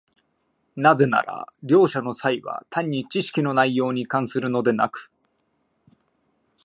[0.75, 5.11] なぜなら両者の差異は単に知識の内容に関するのでなく、